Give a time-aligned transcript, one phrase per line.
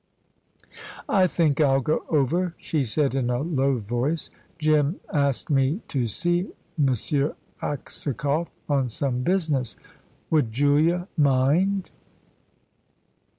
[1.07, 4.31] "I think I'll go over," she said in a low voice.
[4.57, 6.47] "Jim asked me to see
[6.79, 6.95] M.
[7.61, 9.75] Aksakoff on some business.
[10.31, 11.91] Would Julia mind?"